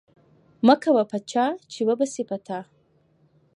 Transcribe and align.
مکوه 0.67 1.03
په 1.11 1.17
چاه 1.31 1.53
چې 1.71 1.79
و 1.87 1.89
به 1.99 2.05
سي 2.13 2.23
په 2.29 2.37
تا. 2.45 2.59